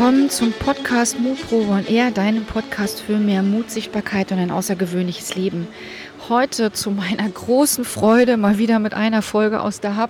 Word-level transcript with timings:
willkommen 0.00 0.30
zum 0.30 0.52
Podcast 0.52 1.20
Mutprobe 1.20 1.72
und 1.72 1.90
eher 1.90 2.10
deinem 2.10 2.46
Podcast 2.46 3.02
für 3.02 3.18
mehr 3.18 3.42
Mut, 3.42 3.70
Sichtbarkeit 3.70 4.32
und 4.32 4.38
ein 4.38 4.50
außergewöhnliches 4.50 5.34
Leben. 5.34 5.68
Heute 6.30 6.72
zu 6.72 6.90
meiner 6.90 7.28
großen 7.28 7.84
Freude 7.84 8.38
mal 8.38 8.56
wieder 8.56 8.78
mit 8.78 8.94
einer 8.94 9.20
Folge 9.20 9.60
aus 9.60 9.80
der 9.80 9.98
Hub. 9.98 10.08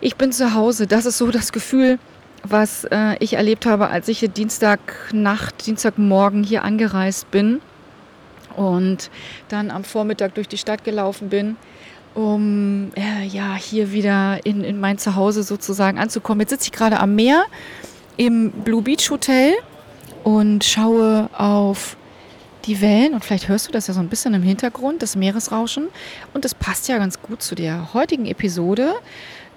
Ich 0.00 0.14
bin 0.14 0.30
zu 0.30 0.54
Hause. 0.54 0.86
Das 0.86 1.06
ist 1.06 1.18
so 1.18 1.32
das 1.32 1.50
Gefühl, 1.50 1.98
was 2.44 2.84
äh, 2.84 3.16
ich 3.18 3.32
erlebt 3.32 3.66
habe, 3.66 3.88
als 3.88 4.06
ich 4.06 4.20
Dienstagnacht, 4.32 5.66
Dienstagmorgen 5.66 6.44
hier 6.44 6.62
angereist 6.62 7.28
bin 7.32 7.60
und 8.54 9.10
dann 9.48 9.72
am 9.72 9.82
Vormittag 9.82 10.36
durch 10.36 10.46
die 10.46 10.58
Stadt 10.58 10.84
gelaufen 10.84 11.30
bin 11.30 11.56
um 12.14 12.92
äh, 12.94 13.26
ja 13.26 13.56
hier 13.56 13.90
wieder 13.90 14.46
in, 14.46 14.62
in 14.62 14.78
mein 14.78 14.98
Zuhause 14.98 15.42
sozusagen 15.42 15.98
anzukommen. 15.98 16.42
Jetzt 16.42 16.50
sitze 16.50 16.66
ich 16.66 16.72
gerade 16.72 17.00
am 17.00 17.16
Meer 17.16 17.44
im 18.16 18.50
Blue 18.50 18.82
Beach 18.82 19.10
Hotel 19.10 19.54
und 20.22 20.64
schaue 20.64 21.28
auf 21.36 21.96
die 22.64 22.80
Wellen 22.80 23.14
und 23.14 23.24
vielleicht 23.24 23.48
hörst 23.48 23.68
du 23.68 23.72
das 23.72 23.86
ja 23.88 23.94
so 23.94 24.00
ein 24.00 24.08
bisschen 24.08 24.34
im 24.34 24.42
Hintergrund, 24.42 25.02
das 25.02 25.16
Meeresrauschen. 25.16 25.88
Und 26.32 26.44
das 26.44 26.54
passt 26.54 26.88
ja 26.88 26.98
ganz 26.98 27.20
gut 27.20 27.42
zu 27.42 27.54
der 27.54 27.92
heutigen 27.92 28.26
Episode, 28.26 28.94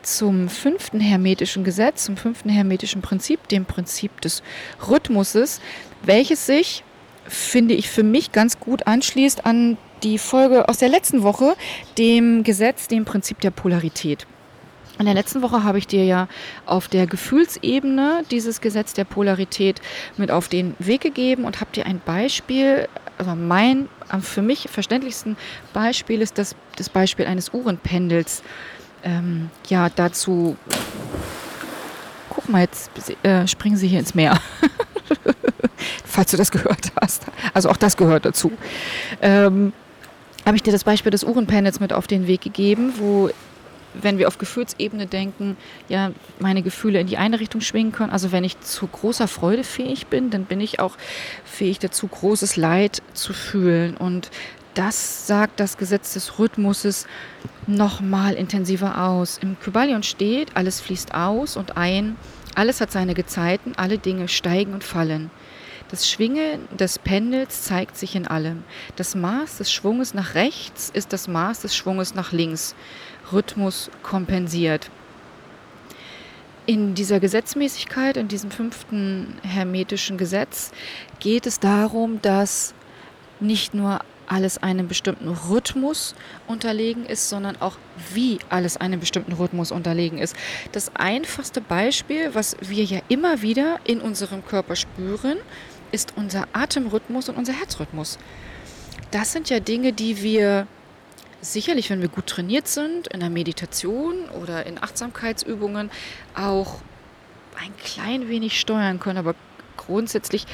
zum 0.03 0.49
fünften 0.49 0.99
hermetischen 0.99 1.63
Gesetz, 1.63 2.05
zum 2.05 2.17
fünften 2.17 2.49
hermetischen 2.49 3.01
Prinzip, 3.01 3.47
dem 3.49 3.65
Prinzip 3.65 4.21
des 4.21 4.43
Rhythmuses, 4.87 5.59
welches 6.03 6.45
sich, 6.45 6.83
finde 7.25 7.73
ich, 7.73 7.89
für 7.89 8.03
mich 8.03 8.31
ganz 8.31 8.59
gut 8.59 8.87
anschließt 8.87 9.45
an 9.45 9.77
die 10.03 10.17
Folge 10.17 10.69
aus 10.69 10.77
der 10.77 10.89
letzten 10.89 11.23
Woche, 11.23 11.55
dem 11.97 12.43
Gesetz, 12.43 12.87
dem 12.87 13.05
Prinzip 13.05 13.41
der 13.41 13.51
Polarität. 13.51 14.27
In 14.99 15.05
der 15.05 15.13
letzten 15.13 15.41
Woche 15.41 15.63
habe 15.63 15.77
ich 15.77 15.87
dir 15.87 16.05
ja 16.05 16.27
auf 16.65 16.87
der 16.87 17.05
Gefühlsebene 17.05 18.23
dieses 18.31 18.61
Gesetz 18.61 18.93
der 18.93 19.03
Polarität 19.03 19.79
mit 20.17 20.31
auf 20.31 20.47
den 20.47 20.75
Weg 20.79 21.01
gegeben 21.01 21.45
und 21.45 21.61
habe 21.61 21.71
dir 21.71 21.85
ein 21.85 22.01
Beispiel, 22.03 22.87
also 23.17 23.35
mein 23.35 23.89
am 24.09 24.21
für 24.21 24.41
mich 24.41 24.67
verständlichsten 24.69 25.37
Beispiel 25.73 26.21
ist 26.21 26.37
das, 26.37 26.55
das 26.77 26.89
Beispiel 26.89 27.25
eines 27.25 27.53
Uhrenpendels. 27.53 28.41
Ähm, 29.03 29.51
ja, 29.67 29.89
dazu, 29.89 30.57
guck 32.29 32.49
mal, 32.49 32.61
jetzt 32.61 32.89
äh, 33.23 33.47
springen 33.47 33.77
sie 33.77 33.87
hier 33.87 33.99
ins 33.99 34.15
Meer. 34.15 34.39
Falls 36.05 36.31
du 36.31 36.37
das 36.37 36.49
gehört 36.49 36.91
hast. 36.99 37.25
Also 37.53 37.69
auch 37.69 37.77
das 37.77 37.97
gehört 37.97 38.25
dazu. 38.25 38.51
Ähm, 39.21 39.73
habe 40.45 40.55
ich 40.55 40.63
dir 40.63 40.71
das 40.71 40.83
Beispiel 40.83 41.11
des 41.11 41.23
Uhrenpendels 41.23 41.79
mit 41.79 41.93
auf 41.93 42.07
den 42.07 42.25
Weg 42.25 42.41
gegeben, 42.41 42.93
wo 42.97 43.29
wenn 44.01 44.17
wir 44.17 44.27
auf 44.27 44.37
Gefühlsebene 44.37 45.07
denken, 45.07 45.57
ja, 45.89 46.11
meine 46.39 46.61
Gefühle 46.61 46.99
in 46.99 47.07
die 47.07 47.17
eine 47.17 47.39
Richtung 47.39 47.61
schwingen 47.61 47.91
können. 47.91 48.11
Also 48.11 48.31
wenn 48.31 48.43
ich 48.43 48.59
zu 48.61 48.87
großer 48.87 49.27
Freude 49.27 49.63
fähig 49.63 50.07
bin, 50.07 50.29
dann 50.29 50.45
bin 50.45 50.61
ich 50.61 50.79
auch 50.79 50.97
fähig 51.45 51.79
dazu, 51.79 52.07
großes 52.07 52.57
Leid 52.57 53.01
zu 53.13 53.33
fühlen. 53.33 53.97
Und 53.97 54.29
das 54.73 55.25
sagt 55.25 55.59
das 55.59 55.77
Gesetz 55.77 56.13
des 56.13 56.37
Rhythmuses 56.37 57.07
noch 57.65 57.99
mal 57.99 58.33
intensiver 58.33 59.03
aus. 59.03 59.39
Im 59.39 59.59
Kybalion 59.59 60.03
steht, 60.03 60.55
alles 60.55 60.79
fließt 60.81 61.13
aus 61.13 61.57
und 61.57 61.77
ein, 61.77 62.15
alles 62.55 62.81
hat 62.81 62.91
seine 62.91 63.13
Gezeiten, 63.13 63.73
alle 63.75 63.97
Dinge 63.97 64.27
steigen 64.27 64.73
und 64.73 64.83
fallen. 64.83 65.31
Das 65.89 66.09
Schwingen 66.09 66.67
des 66.77 66.99
Pendels 66.99 67.63
zeigt 67.63 67.95
sich 67.97 68.15
in 68.15 68.27
allem. 68.27 68.63
Das 68.97 69.15
Maß 69.15 69.59
des 69.59 69.71
Schwunges 69.71 70.13
nach 70.13 70.35
rechts 70.35 70.89
ist 70.93 71.13
das 71.13 71.29
Maß 71.29 71.61
des 71.61 71.75
Schwunges 71.77 72.13
nach 72.13 72.33
links. 72.33 72.75
Rhythmus 73.31 73.89
kompensiert. 74.03 74.89
In 76.65 76.95
dieser 76.95 77.19
Gesetzmäßigkeit, 77.19 78.17
in 78.17 78.27
diesem 78.27 78.51
fünften 78.51 79.37
hermetischen 79.41 80.17
Gesetz, 80.17 80.71
geht 81.19 81.47
es 81.47 81.59
darum, 81.59 82.21
dass 82.21 82.73
nicht 83.39 83.73
nur 83.73 84.01
alles 84.27 84.57
einem 84.57 84.87
bestimmten 84.87 85.29
Rhythmus 85.29 86.13
unterlegen 86.47 87.05
ist, 87.05 87.29
sondern 87.29 87.55
auch 87.61 87.77
wie 88.13 88.39
alles 88.49 88.77
einem 88.77 88.99
bestimmten 88.99 89.31
Rhythmus 89.31 89.71
unterlegen 89.71 90.17
ist. 90.17 90.35
Das 90.73 90.93
einfachste 90.95 91.61
Beispiel, 91.61 92.35
was 92.35 92.57
wir 92.61 92.83
ja 92.83 92.99
immer 93.07 93.41
wieder 93.41 93.79
in 93.85 94.01
unserem 94.01 94.45
Körper 94.45 94.75
spüren, 94.75 95.37
ist 95.91 96.13
unser 96.17 96.47
Atemrhythmus 96.53 97.29
und 97.29 97.37
unser 97.37 97.53
Herzrhythmus. 97.53 98.17
Das 99.11 99.31
sind 99.31 99.49
ja 99.49 99.61
Dinge, 99.61 99.93
die 99.93 100.21
wir 100.21 100.67
sicherlich, 101.41 101.89
wenn 101.89 102.01
wir 102.01 102.09
gut 102.09 102.27
trainiert 102.27 102.67
sind, 102.67 103.07
in 103.07 103.19
der 103.19 103.29
Meditation 103.29 104.25
oder 104.41 104.65
in 104.65 104.81
Achtsamkeitsübungen 104.81 105.91
auch 106.35 106.81
ein 107.59 107.75
klein 107.77 108.29
wenig 108.29 108.59
steuern 108.59 108.99
können. 108.99 109.17
Aber 109.17 109.35
grundsätzlich 109.75 110.45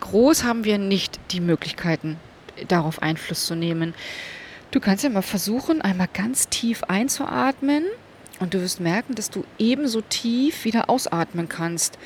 groß 0.00 0.44
haben 0.44 0.64
wir 0.64 0.78
nicht 0.78 1.18
die 1.30 1.40
Möglichkeiten, 1.40 2.16
darauf 2.68 3.02
Einfluss 3.02 3.46
zu 3.46 3.54
nehmen. 3.54 3.94
Du 4.70 4.80
kannst 4.80 5.04
ja 5.04 5.10
mal 5.10 5.22
versuchen, 5.22 5.80
einmal 5.80 6.08
ganz 6.12 6.48
tief 6.48 6.84
einzuatmen 6.84 7.84
und 8.40 8.54
du 8.54 8.60
wirst 8.60 8.80
merken, 8.80 9.14
dass 9.14 9.30
du 9.30 9.44
ebenso 9.58 10.00
tief 10.02 10.64
wieder 10.64 10.90
ausatmen 10.90 11.48
kannst. 11.48 11.98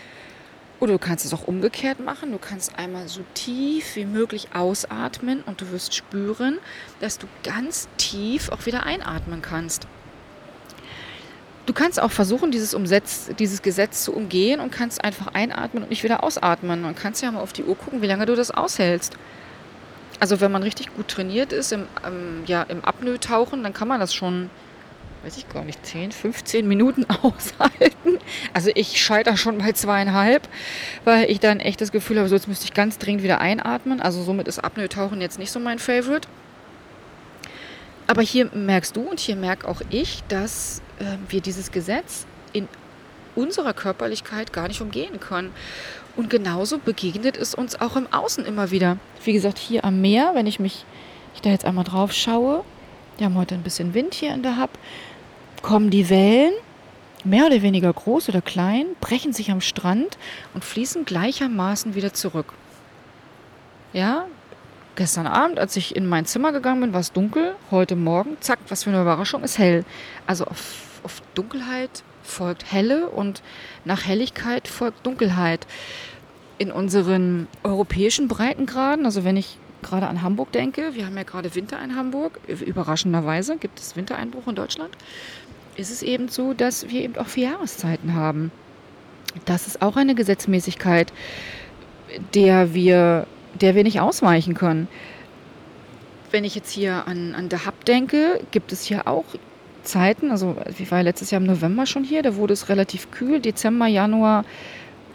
Oder 0.81 0.95
du 0.95 0.99
kannst 0.99 1.27
es 1.27 1.35
auch 1.35 1.47
umgekehrt 1.47 2.01
machen. 2.01 2.33
Du 2.33 2.39
kannst 2.39 2.79
einmal 2.79 3.07
so 3.07 3.21
tief 3.35 3.97
wie 3.97 4.07
möglich 4.07 4.49
ausatmen 4.55 5.43
und 5.45 5.61
du 5.61 5.71
wirst 5.71 5.95
spüren, 5.95 6.59
dass 7.01 7.19
du 7.19 7.27
ganz 7.45 7.89
tief 7.99 8.49
auch 8.49 8.65
wieder 8.65 8.85
einatmen 8.85 9.43
kannst. 9.43 9.87
Du 11.67 11.75
kannst 11.75 12.03
auch 12.03 12.11
versuchen, 12.11 12.51
dieses, 12.51 12.73
Umsetz, 12.73 13.31
dieses 13.39 13.61
Gesetz 13.61 14.03
zu 14.05 14.15
umgehen 14.15 14.59
und 14.59 14.73
kannst 14.73 15.05
einfach 15.05 15.29
einatmen 15.35 15.83
und 15.83 15.91
nicht 15.91 16.03
wieder 16.03 16.25
ausatmen. 16.25 16.81
Man 16.81 16.95
kannst 16.97 17.23
ja 17.23 17.31
mal 17.31 17.41
auf 17.41 17.53
die 17.53 17.63
Uhr 17.63 17.77
gucken, 17.77 18.01
wie 18.01 18.07
lange 18.07 18.25
du 18.25 18.35
das 18.35 18.51
aushältst. 18.51 19.17
Also 20.19 20.41
wenn 20.41 20.51
man 20.51 20.63
richtig 20.63 20.95
gut 20.97 21.09
trainiert 21.09 21.53
ist 21.53 21.73
im, 21.73 21.87
ähm, 22.07 22.43
ja, 22.47 22.63
im 22.63 22.85
Apnoe-Tauchen, 22.85 23.63
dann 23.63 23.73
kann 23.75 23.87
man 23.87 24.01
das 24.01 24.15
schon 24.15 24.51
weiß 25.25 25.37
ich 25.37 25.49
gar 25.49 25.65
nicht, 25.65 25.85
10, 25.85 26.13
15 26.13 26.67
Minuten 26.67 27.05
aushalten. 27.23 28.19
Also 28.55 28.71
ich 28.75 29.01
scheitere 29.01 29.37
schon 29.37 29.59
bei 29.59 29.73
zweieinhalb, 29.73 30.49
weil 31.05 31.31
ich 31.31 31.41
dann 31.41 31.61
echt 31.61 31.81
das 31.81 31.93
Gefühl 31.93 32.19
habe, 32.19 32.29
so 32.29 32.35
jetzt 32.35 32.49
müsste 32.49 32.65
ich 32.65 32.75
ganz 32.75 32.99
dringend 32.99 33.23
wieder 33.23 33.41
einatmen. 33.41 34.01
Also 34.01 34.23
somit 34.23 34.49
ist 34.49 34.59
Apnoe-Tauchen 34.59 35.21
jetzt 35.21 35.39
nicht 35.39 35.51
so 35.51 35.61
mein 35.61 35.79
Favorite. 35.79 36.29
Aber 38.07 38.23
hier 38.23 38.51
merkst 38.53 38.97
du 38.97 39.03
und 39.03 39.21
hier 39.21 39.37
merke 39.37 39.69
auch 39.69 39.83
ich, 39.91 40.23
dass 40.29 40.83
äh, 40.99 41.17
wir 41.29 41.41
dieses 41.41 41.71
Gesetz 41.71 42.27
in 42.53 42.67
unserer 43.37 43.73
Körperlichkeit 43.73 44.53
gar 44.53 44.67
nicht 44.67 44.81
umgehen 44.81 45.21
können. 45.21 45.53
Und 46.17 46.29
genauso 46.29 46.79
begegnet 46.79 47.37
es 47.37 47.55
uns 47.55 47.81
auch 47.81 47.95
im 47.95 48.13
Außen 48.13 48.45
immer 48.45 48.71
wieder. 48.73 48.97
Wie 49.25 49.33
gesagt, 49.33 49.59
hier 49.59 49.85
am 49.85 50.01
Meer, 50.01 50.33
wenn 50.35 50.47
ich 50.47 50.59
mich, 50.59 50.85
ich 51.35 51.41
da 51.41 51.51
jetzt 51.51 51.65
einmal 51.65 51.85
drauf 51.85 52.13
schaue, 52.13 52.65
wir 53.19 53.27
haben 53.27 53.37
heute 53.37 53.55
ein 53.55 53.63
bisschen 53.63 53.95
Wind 53.95 54.15
hier 54.15 54.35
in 54.35 54.43
der 54.43 54.61
Hub 54.61 54.71
kommen 55.63 55.91
die 55.91 56.09
Wellen, 56.11 56.53
mehr 57.25 57.47
oder 57.47 57.63
weniger 57.63 57.93
groß 57.93 58.29
oder 58.29 58.41
klein, 58.41 58.87
brechen 59.01 59.33
sich 59.33 59.51
am 59.51 59.61
Strand 59.61 60.19
und 60.55 60.65
fließen 60.65 61.05
gleichermaßen 61.05 61.95
wieder 61.95 62.13
zurück. 62.13 62.53
Ja, 63.93 64.27
gestern 64.97 65.27
Abend, 65.27 65.59
als 65.59 65.77
ich 65.77 65.97
in 65.97 66.07
mein 66.07 66.27
Zimmer 66.27 66.53
gegangen 66.53 66.81
bin, 66.81 66.93
war 66.93 67.01
es 67.01 67.13
dunkel. 67.13 67.55
Heute 67.71 67.97
Morgen, 67.97 68.37
zack, 68.41 68.59
was 68.69 68.85
für 68.85 68.91
eine 68.91 69.03
Überraschung, 69.03 69.43
ist 69.43 69.59
hell. 69.59 69.85
Also 70.27 70.45
auf, 70.45 71.01
auf 71.03 71.23
Dunkelheit 71.35 72.03
folgt 72.23 72.71
Helle 72.71 73.09
und 73.09 73.43
nach 73.85 74.07
Helligkeit 74.07 74.69
folgt 74.69 75.05
Dunkelheit. 75.05 75.67
In 76.59 76.71
unseren 76.71 77.49
europäischen 77.63 78.29
Breitengraden, 78.29 79.07
also 79.07 79.25
wenn 79.25 79.39
ich 79.39 79.57
gerade 79.83 80.07
an 80.07 80.23
Hamburg 80.23 80.53
denke, 80.53 80.95
wir 80.95 81.07
haben 81.07 81.17
ja 81.17 81.23
gerade 81.23 81.55
Winter 81.55 81.83
in 81.83 81.97
Hamburg, 81.97 82.41
überraschenderweise 82.49 83.57
gibt 83.57 83.79
es 83.79 83.97
Wintereinbruch 83.97 84.47
in 84.47 84.55
Deutschland 84.55 84.97
ist 85.81 85.91
es 85.91 86.03
eben 86.03 86.29
so, 86.29 86.53
dass 86.53 86.89
wir 86.91 87.03
eben 87.03 87.17
auch 87.17 87.27
vier 87.27 87.51
Jahreszeiten 87.51 88.15
haben. 88.15 88.53
Das 89.45 89.67
ist 89.67 89.83
auch 89.83 89.97
eine 89.97 90.15
Gesetzmäßigkeit, 90.15 91.13
der 92.35 92.75
wir, 92.75 93.27
der 93.61 93.75
wir 93.75 93.83
nicht 93.83 94.01
ausweichen 94.01 94.55
können. 94.55 94.89
Wenn 96.31 96.45
ich 96.45 96.55
jetzt 96.55 96.71
hier 96.71 97.07
an, 97.07 97.35
an 97.35 97.49
der 97.49 97.67
Hub 97.67 97.85
denke, 97.85 98.41
gibt 98.51 98.73
es 98.73 98.85
hier 98.85 99.09
auch 99.09 99.25
Zeiten, 99.83 100.31
also 100.31 100.57
ich 100.79 100.91
war 100.91 101.03
letztes 101.03 101.31
Jahr 101.31 101.41
im 101.41 101.47
November 101.47 101.87
schon 101.87 102.05
hier, 102.05 102.23
da 102.23 102.37
wurde 102.37 102.53
es 102.53 102.69
relativ 102.69 103.11
kühl, 103.11 103.41
Dezember, 103.41 103.87
Januar, 103.87 104.45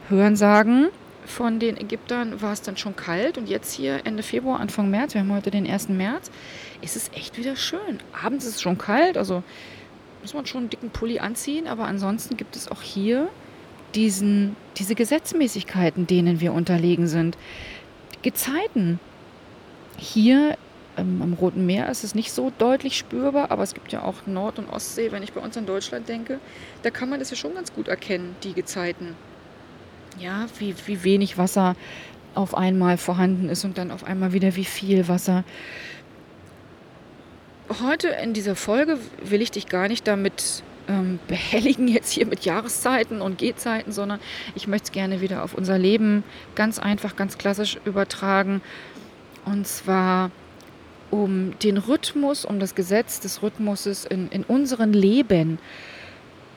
Hören 0.09 0.35
sagen, 0.35 0.87
von 1.25 1.59
den 1.59 1.77
Ägyptern 1.77 2.41
war 2.41 2.53
es 2.53 2.61
dann 2.61 2.77
schon 2.77 2.95
kalt 2.95 3.37
und 3.37 3.49
jetzt 3.49 3.73
hier 3.73 4.05
Ende 4.05 4.23
Februar, 4.23 4.59
Anfang 4.59 4.89
März, 4.89 5.13
wir 5.13 5.21
haben 5.21 5.33
heute 5.33 5.51
den 5.51 5.69
1. 5.69 5.89
März, 5.89 6.31
ist 6.81 6.95
es 6.95 7.09
echt 7.13 7.37
wieder 7.37 7.55
schön. 7.55 7.99
Abends 8.23 8.45
ist 8.45 8.55
es 8.55 8.61
schon 8.61 8.77
kalt, 8.77 9.17
also 9.17 9.43
muss 10.21 10.33
man 10.33 10.45
schon 10.45 10.61
einen 10.61 10.69
dicken 10.69 10.89
Pulli 10.89 11.19
anziehen, 11.19 11.67
aber 11.67 11.85
ansonsten 11.85 12.37
gibt 12.37 12.55
es 12.55 12.69
auch 12.69 12.81
hier 12.81 13.29
diesen, 13.93 14.55
diese 14.77 14.95
Gesetzmäßigkeiten, 14.95 16.07
denen 16.07 16.41
wir 16.41 16.53
unterlegen 16.53 17.07
sind. 17.07 17.37
Gezeiten. 18.21 18.99
Hier 19.97 20.57
ähm, 20.97 21.21
am 21.21 21.33
Roten 21.33 21.65
Meer 21.65 21.89
ist 21.89 22.03
es 22.03 22.15
nicht 22.15 22.31
so 22.31 22.51
deutlich 22.57 22.97
spürbar, 22.97 23.51
aber 23.51 23.63
es 23.63 23.73
gibt 23.73 23.91
ja 23.91 24.03
auch 24.03 24.25
Nord- 24.25 24.59
und 24.59 24.69
Ostsee, 24.69 25.11
wenn 25.11 25.23
ich 25.23 25.33
bei 25.33 25.41
uns 25.41 25.55
in 25.55 25.65
Deutschland 25.65 26.09
denke, 26.09 26.39
da 26.83 26.89
kann 26.89 27.09
man 27.09 27.19
das 27.19 27.29
ja 27.29 27.37
schon 27.37 27.53
ganz 27.53 27.73
gut 27.73 27.87
erkennen, 27.87 28.35
die 28.43 28.53
Gezeiten. 28.53 29.15
Ja, 30.19 30.47
wie, 30.59 30.75
wie 30.85 31.03
wenig 31.03 31.37
Wasser 31.37 31.75
auf 32.35 32.55
einmal 32.55 32.97
vorhanden 32.97 33.49
ist 33.49 33.65
und 33.65 33.77
dann 33.77 33.91
auf 33.91 34.03
einmal 34.03 34.33
wieder 34.33 34.55
wie 34.55 34.65
viel 34.65 35.07
Wasser. 35.07 35.43
Heute 37.81 38.09
in 38.09 38.33
dieser 38.33 38.55
Folge 38.55 38.99
will 39.23 39.41
ich 39.41 39.51
dich 39.51 39.67
gar 39.67 39.87
nicht 39.87 40.07
damit 40.07 40.63
ähm, 40.87 41.19
behelligen, 41.27 41.87
jetzt 41.87 42.11
hier 42.11 42.25
mit 42.25 42.45
Jahreszeiten 42.45 43.21
und 43.21 43.37
Gehzeiten, 43.37 43.91
sondern 43.91 44.19
ich 44.53 44.67
möchte 44.67 44.85
es 44.85 44.91
gerne 44.91 45.21
wieder 45.21 45.43
auf 45.43 45.53
unser 45.53 45.77
Leben 45.77 46.23
ganz 46.53 46.79
einfach, 46.79 47.15
ganz 47.15 47.37
klassisch 47.37 47.77
übertragen. 47.85 48.61
Und 49.45 49.67
zwar 49.67 50.31
um 51.11 51.57
den 51.59 51.77
Rhythmus, 51.77 52.45
um 52.45 52.59
das 52.59 52.75
Gesetz 52.75 53.19
des 53.19 53.41
Rhythmuses 53.41 54.05
in, 54.05 54.29
in 54.29 54.43
unseren 54.43 54.93
Leben. 54.93 55.59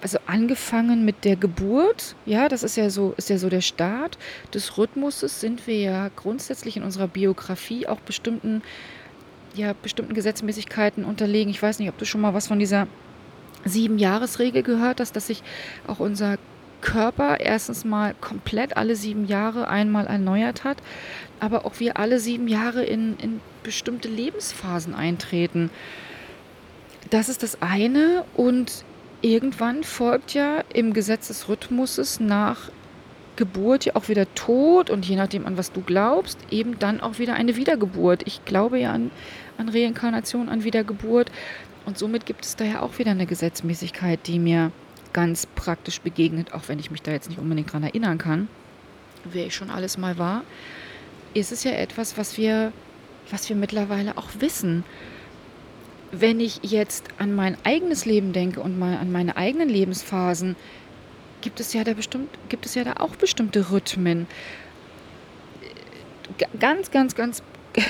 Also 0.01 0.19
angefangen 0.27 1.05
mit 1.05 1.25
der 1.25 1.35
Geburt, 1.35 2.15
ja, 2.25 2.49
das 2.49 2.63
ist 2.63 2.77
ja 2.77 2.89
so, 2.89 3.15
ist 3.17 3.31
ja 3.31 3.39
so 3.39 3.49
der 3.49 3.61
Start 3.61 4.17
des 4.55 4.79
Rhythmuses, 4.79 5.41
sind 5.41 5.67
wir 5.67 5.77
ja 5.77 6.11
grundsätzlich 6.15 6.77
in 6.77 6.85
unserer 6.85 7.09
Biografie 7.09 7.89
auch 7.89 7.99
bestimmten, 8.01 8.63
ja, 9.55 9.73
bestimmten 9.73 10.15
Gesetzmäßigkeiten 10.15 11.05
unterlegen. 11.05 11.51
Ich 11.51 11.61
weiß 11.61 11.81
nicht, 11.81 11.89
ob 11.89 11.99
du 11.99 12.05
schon 12.05 12.21
mal 12.21 12.33
was 12.33 12.47
von 12.47 12.61
dieser 12.61 12.87
Sieben-Jahres-Regel 13.65 14.63
gehört 14.63 15.01
hast, 15.01 15.17
dass 15.17 15.27
sich 15.27 15.43
auch 15.89 15.99
unser 15.99 16.39
Körper 16.81 17.41
erstens 17.41 17.85
mal 17.85 18.15
komplett 18.21 18.77
alle 18.77 18.95
sieben 18.95 19.27
Jahre 19.27 19.67
einmal 19.67 20.07
erneuert 20.07 20.63
hat, 20.63 20.79
aber 21.41 21.67
auch 21.67 21.81
wir 21.81 21.99
alle 21.99 22.21
sieben 22.21 22.47
Jahre 22.47 22.85
in, 22.85 23.17
in 23.19 23.41
bestimmte 23.65 24.09
Lebensphasen 24.09 24.95
eintreten. 24.95 25.71
Das 27.11 27.29
ist 27.29 27.43
das 27.43 27.63
eine 27.63 28.25
und 28.35 28.85
irgendwann 29.23 29.85
folgt 29.85 30.35
ja 30.35 30.63
im 30.73 30.93
Gesetz 30.93 31.29
des 31.29 31.49
Rhythmuses 31.49 32.21
nach 32.21 32.71
Geburt 33.37 33.85
ja 33.85 33.95
auch 33.95 34.09
wieder 34.09 34.33
Tod 34.35 34.91
und 34.91 35.07
je 35.07 35.17
nachdem, 35.17 35.47
an 35.47 35.57
was 35.57 35.71
du 35.71 35.81
glaubst, 35.81 36.39
eben 36.51 36.79
dann 36.79 37.01
auch 37.01 37.19
wieder 37.19 37.35
eine 37.35 37.57
Wiedergeburt. 37.57 38.23
Ich 38.27 38.45
glaube 38.45 38.81
ja 38.81 38.93
an, 38.93 39.13
an 39.57 39.69
Reinkarnation, 39.69 40.49
an 40.49 40.65
Wiedergeburt 40.65 41.31
und 41.87 41.99
somit 41.99 42.27
gibt 42.27 42.45
es 42.45 42.57
da 42.57 42.65
ja 42.65 42.83
auch 42.83 42.99
wieder 42.99 43.13
eine 43.13 43.27
Gesetzmäßigkeit, 43.27 44.27
die 44.27 44.39
mir 44.39 44.73
ganz 45.13 45.47
praktisch 45.47 46.01
begegnet, 46.01 46.53
auch 46.53 46.63
wenn 46.67 46.79
ich 46.79 46.91
mich 46.91 47.03
da 47.03 47.13
jetzt 47.13 47.29
nicht 47.29 47.39
unbedingt 47.39 47.73
dran 47.73 47.85
erinnern 47.85 48.19
kann, 48.19 48.49
wer 49.25 49.47
ich 49.47 49.55
schon 49.55 49.71
alles 49.71 49.99
mal 49.99 50.19
war, 50.19 50.43
ist 51.35 51.53
es 51.53 51.65
ja 51.65 51.73
etwas, 51.73 52.19
was 52.19 52.37
wir, 52.39 52.73
was 53.31 53.49
wir 53.49 53.57
mittlerweile 53.57 54.19
auch 54.19 54.29
wissen 54.41 54.85
wenn 56.11 56.41
ich 56.41 56.61
jetzt 56.63 57.05
an 57.19 57.35
mein 57.35 57.57
eigenes 57.65 58.05
Leben 58.05 58.33
denke 58.33 58.61
und 58.61 58.79
mal 58.79 58.97
an 58.97 59.13
meine 59.13 59.37
eigenen 59.37 59.69
Lebensphasen, 59.69 60.57
gibt 61.41 61.61
es 61.61 61.73
ja 61.73 61.85
da 61.85 61.95
bestimmt, 61.95 62.31
gibt 62.49 62.67
es 62.67 62.75
ja 62.75 62.85
da 62.85 62.95
auch 62.99 63.17
bestimmte 63.17 63.71
Rhythmen. 63.71 64.27
Ganz, 66.59 66.91
ganz, 66.91 67.15
ganz 67.15 67.43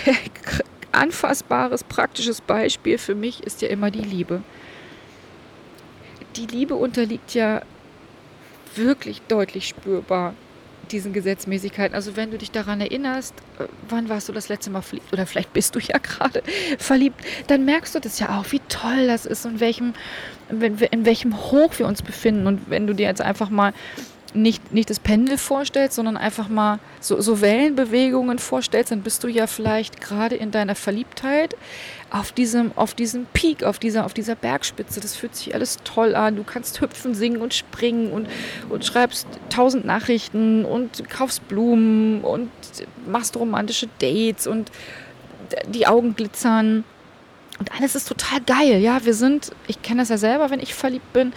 anfassbares, 0.93 1.85
praktisches 1.85 2.41
Beispiel 2.41 2.99
für 2.99 3.15
mich 3.15 3.43
ist 3.43 3.63
ja 3.63 3.69
immer 3.69 3.91
die 3.91 4.01
Liebe. 4.01 4.43
Die 6.37 6.47
Liebe 6.47 6.75
unterliegt 6.75 7.35
ja 7.35 7.63
wirklich 8.75 9.23
deutlich 9.23 9.69
spürbar 9.69 10.35
diesen 10.93 11.13
Gesetzmäßigkeiten. 11.13 11.95
Also 11.95 12.17
wenn 12.17 12.31
du 12.31 12.39
dich 12.39 12.51
daran 12.51 12.81
erinnerst, 12.81 13.35
äh, 13.59 13.65
wann 13.89 14.09
warst 14.09 14.29
du 14.29 14.33
das 14.33 14.49
letzte 14.49 14.71
Mal 14.71 14.83
verliebt 14.83 15.13
oder 15.13 15.27
vielleicht 15.27 15.53
bist 15.53 15.75
du 15.75 15.79
ja 15.79 15.99
gerade 15.99 16.43
verliebt, 16.79 17.21
dann 17.47 17.65
merkst 17.65 17.95
du 17.95 18.01
das 18.01 18.19
ja 18.19 18.39
auch, 18.39 18.51
wie 18.53 18.61
toll 18.69 19.07
das 19.07 19.27
ist 19.27 19.47
und 19.47 19.61
welchem, 19.61 19.95
in 20.49 21.05
welchem 21.05 21.37
Hoch 21.37 21.79
wir 21.79 21.87
uns 21.87 22.03
befinden. 22.03 22.47
Und 22.47 22.71
wenn 22.71 22.87
du 22.87 22.95
dir 22.95 23.07
jetzt 23.07 23.21
einfach 23.21 23.51
mal 23.51 23.73
nicht, 24.35 24.73
nicht 24.73 24.91
das 24.91 25.01
Pendel 25.01 25.39
vorstellst, 25.39 25.97
sondern 25.97 26.17
einfach 26.17 26.49
mal 26.49 26.79
so, 27.01 27.21
so 27.21 27.41
Wellenbewegungen 27.41 28.39
vorstellst, 28.39 28.93
dann 28.93 29.03
bist 29.03 29.25
du 29.25 29.29
ja 29.29 29.47
vielleicht 29.47 30.01
gerade 30.01 30.37
in 30.37 30.51
deiner 30.51 30.75
Verliebtheit 30.75 31.57
auf 32.11 32.33
diesem, 32.33 32.73
auf 32.77 32.95
diesem 32.95 33.27
Peak, 33.33 33.65
auf 33.65 33.79
dieser, 33.79 34.05
auf 34.05 34.15
dieser 34.15 34.35
Bergspitze. 34.35 35.01
Das 35.01 35.17
fühlt 35.17 35.35
sich 35.35 35.55
alles 35.55 35.79
toll 35.85 36.15
an. 36.15 36.37
Du 36.37 36.45
kannst 36.45 36.81
hüpfen, 36.81 37.15
singen 37.15 37.41
und 37.41 37.55
springen 37.55 38.11
und, 38.13 38.29
und 38.69 38.85
schreibst 38.85 39.27
tausend 39.51 39.85
Nachrichten 39.85 40.65
und 40.65 41.09
kaufst 41.09 41.47
Blumen 41.49 42.23
und 42.23 42.51
machst 43.07 43.37
romantische 43.37 43.89
Dates 43.99 44.47
und 44.47 44.71
die 45.69 45.87
Augen 45.87 46.15
glitzern. 46.15 46.85
Und 47.59 47.73
alles 47.75 47.95
ist 47.95 48.09
total 48.09 48.41
geil. 48.43 48.81
Ja, 48.81 49.05
wir 49.05 49.15
sind, 49.15 49.51
ich 49.67 49.83
kenne 49.83 50.03
das 50.03 50.11
ja 50.11 50.19
selber, 50.19 50.51
wenn 50.51 50.61
ich 50.61 50.75
verliebt 50.75 51.13
bin 51.13 51.33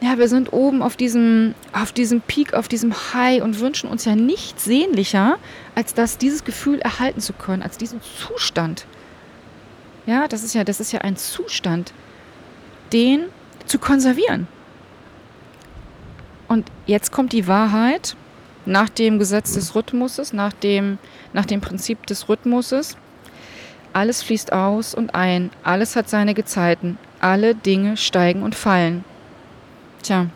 ja, 0.00 0.16
wir 0.16 0.28
sind 0.28 0.52
oben 0.52 0.82
auf 0.82 0.96
diesem, 0.96 1.54
auf 1.72 1.92
diesem 1.92 2.20
Peak, 2.20 2.54
auf 2.54 2.68
diesem 2.68 2.94
High 3.14 3.42
und 3.42 3.58
wünschen 3.58 3.90
uns 3.90 4.04
ja 4.04 4.14
nichts 4.14 4.64
sehnlicher, 4.64 5.38
als 5.74 5.92
das, 5.92 6.18
dieses 6.18 6.44
Gefühl 6.44 6.78
erhalten 6.78 7.20
zu 7.20 7.32
können, 7.32 7.62
als 7.62 7.78
diesen 7.78 8.00
Zustand. 8.02 8.86
Ja, 10.06 10.28
das 10.28 10.44
ist 10.44 10.54
ja, 10.54 10.62
das 10.62 10.78
ist 10.78 10.92
ja 10.92 11.00
ein 11.00 11.16
Zustand, 11.16 11.92
den 12.92 13.24
zu 13.66 13.78
konservieren. 13.78 14.46
Und 16.46 16.70
jetzt 16.86 17.10
kommt 17.10 17.32
die 17.32 17.46
Wahrheit 17.46 18.16
nach 18.64 18.88
dem 18.88 19.18
Gesetz 19.18 19.54
des 19.54 19.74
Rhythmuses, 19.74 20.32
nach 20.32 20.52
dem, 20.52 20.98
nach 21.32 21.44
dem 21.44 21.60
Prinzip 21.60 22.06
des 22.06 22.28
Rhythmuses. 22.28 22.96
Alles 23.92 24.22
fließt 24.22 24.52
aus 24.52 24.94
und 24.94 25.14
ein, 25.14 25.50
alles 25.64 25.96
hat 25.96 26.08
seine 26.08 26.34
Gezeiten, 26.34 26.98
alle 27.20 27.54
Dinge 27.54 27.96
steigen 27.96 28.42
und 28.42 28.54
fallen. 28.54 29.04
Tja, 30.08 30.26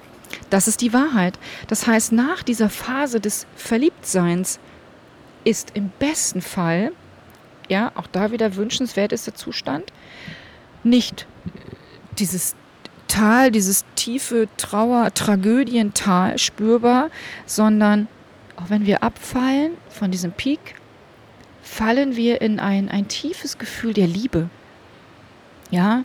das 0.51 0.69
ist 0.69 0.83
die 0.83 0.93
Wahrheit. 0.93 1.39
Das 1.67 1.87
heißt, 1.87 2.13
nach 2.13 2.43
dieser 2.43 2.69
Phase 2.69 3.21
des 3.21 3.47
Verliebtseins 3.57 4.61
ist 5.45 5.71
im 5.73 5.91
besten 5.99 6.43
Fall, 6.43 6.93
ja, 7.71 7.91
auch 7.95 8.07
da 8.07 8.33
wieder 8.33 8.57
wünschenswert 8.57 9.13
ist 9.13 9.27
der 9.27 9.35
Zustand, 9.35 9.91
nicht 10.85 11.27
dieses 12.19 12.55
Tal, 13.09 13.51
dieses 13.51 13.87
tiefe 13.95 14.47
Trauer, 14.59 15.15
Tragödiental 15.15 16.37
spürbar, 16.37 17.09
sondern 17.47 18.09
auch 18.57 18.69
wenn 18.69 18.85
wir 18.85 19.03
abfallen 19.03 19.73
von 19.89 20.11
diesem 20.11 20.33
Peak, 20.33 20.75
fallen 21.63 22.15
wir 22.15 22.43
in 22.43 22.61
ein, 22.61 22.91
ein 22.91 23.09
tiefes 23.09 23.57
Gefühl 23.57 23.95
der 23.95 24.07
Liebe. 24.07 24.51
Ja, 25.71 26.05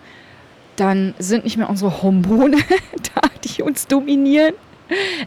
dann 0.77 1.13
sind 1.19 1.44
nicht 1.44 1.57
mehr 1.57 1.69
unsere 1.69 2.01
Hormone 2.01 2.57
da, 3.15 3.21
die 3.44 3.63
uns 3.63 3.88
dominieren. 3.88 4.53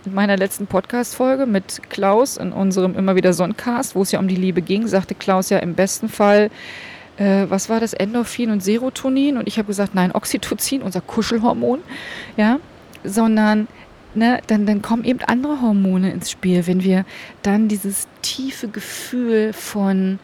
In 0.07 0.15
meiner 0.15 0.39
letzten 0.39 0.67
Podcast-Folge 0.67 1.45
mit 1.45 1.83
Klaus 1.91 2.39
in 2.39 2.51
unserem 2.51 2.97
immer 2.97 3.15
wieder 3.15 3.35
Sonncast, 3.35 3.95
wo 3.95 4.03
es 4.03 4.11
ja 4.11 4.19
um 4.19 4.27
die 4.27 4.37
Liebe 4.37 4.63
ging, 4.63 4.87
sagte 4.87 5.15
Klaus 5.15 5.51
ja 5.51 5.59
im 5.59 5.75
besten 5.75 6.09
Fall, 6.09 6.51
äh, 7.19 7.45
was 7.49 7.69
war 7.69 7.79
das, 7.79 7.93
Endorphin 7.93 8.51
und 8.51 8.63
Serotonin? 8.63 9.37
Und 9.37 9.47
ich 9.47 9.59
habe 9.59 9.67
gesagt, 9.67 9.95
nein, 9.95 10.13
Oxytocin, 10.13 10.81
unser 10.81 11.03
Kuschelhormon, 11.03 11.81
ja, 12.39 12.59
sondern 13.05 13.69
ne, 14.15 14.41
dann, 14.47 14.65
dann 14.65 14.81
kommen 14.81 15.05
eben 15.05 15.21
andere 15.27 15.61
Hormone 15.61 16.11
ins 16.11 16.31
Spiel, 16.31 16.67
wenn 16.67 16.83
wir 16.83 17.05
dann 17.43 17.69
dieses 17.69 18.09
tiefe 18.23 18.69
Gefühl 18.69 19.53
von 19.53 20.19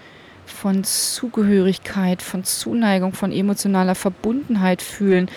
von 0.46 0.84
Zugehörigkeit, 0.84 2.22
von 2.22 2.44
Zuneigung, 2.44 3.12
von 3.12 3.32
emotionaler 3.32 3.94
Verbundenheit 3.94 4.82
fühlen 4.82 5.28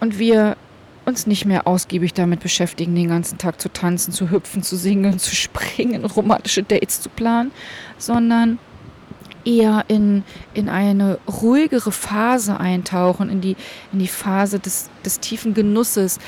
und 0.00 0.18
wir 0.18 0.56
uns 1.04 1.26
nicht 1.26 1.46
mehr 1.46 1.66
ausgiebig 1.66 2.12
damit 2.12 2.40
beschäftigen, 2.40 2.94
den 2.94 3.08
ganzen 3.08 3.38
Tag 3.38 3.60
zu 3.60 3.72
tanzen, 3.72 4.12
zu 4.12 4.30
hüpfen, 4.30 4.62
zu 4.62 4.76
singen, 4.76 5.18
zu 5.18 5.34
springen, 5.34 6.04
romantische 6.16 6.62
Dates 6.62 7.00
zu 7.00 7.08
planen, 7.08 7.50
sondern 7.96 8.58
eher 9.44 9.84
in, 9.88 10.24
in 10.52 10.68
eine 10.68 11.18
ruhigere 11.26 11.92
Phase 11.92 12.60
eintauchen, 12.60 13.30
in 13.30 13.40
die, 13.40 13.56
in 13.92 14.00
die 14.00 14.08
Phase 14.08 14.58
des, 14.58 14.90
des 15.04 15.20
tiefen 15.20 15.54
Genusses. 15.54 16.18